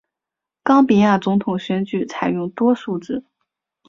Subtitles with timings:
[0.63, 3.23] 冈比亚总统选举采用多数制。